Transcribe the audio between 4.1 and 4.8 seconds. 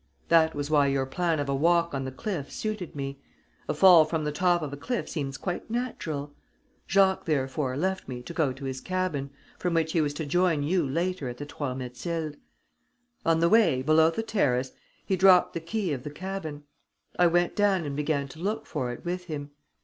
the top of a